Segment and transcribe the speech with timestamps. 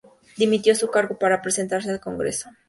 [0.35, 2.49] Dimitió de su cargo para presentarse al Congreso.